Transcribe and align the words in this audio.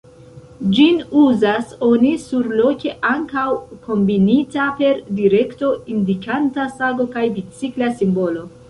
Ĝin 0.77 0.95
uzas 1.23 1.75
oni 1.87 2.13
surloke 2.23 2.95
ankaŭ 3.11 3.45
kombinita 3.85 4.67
per 4.81 5.05
direkto-indikanta 5.21 6.69
sago 6.81 7.11
kaj 7.17 7.31
bicikla 7.39 7.97
simbolo. 8.03 8.49